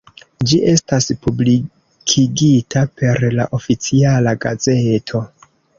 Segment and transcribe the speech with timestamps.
[0.51, 5.29] Ĝi estas publikigita per la Oficiala Gazeto.